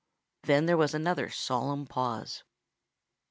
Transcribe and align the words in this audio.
Then 0.41 0.65
there 0.65 0.77
was 0.77 0.95
another 0.95 1.29
solemn 1.29 1.85
pause. 1.85 2.43